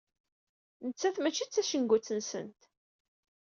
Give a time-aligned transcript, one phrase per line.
[0.87, 2.61] Nettat mačči d tacengut-nsent.